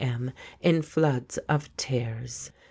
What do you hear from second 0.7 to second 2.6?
floods of tears.